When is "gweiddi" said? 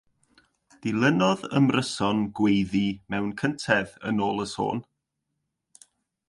2.39-2.83